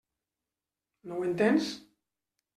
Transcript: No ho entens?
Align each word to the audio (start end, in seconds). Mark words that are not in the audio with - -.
No 1.11 1.19
ho 1.21 1.27
entens? 1.29 1.69